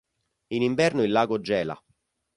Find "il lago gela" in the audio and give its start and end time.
1.03-1.79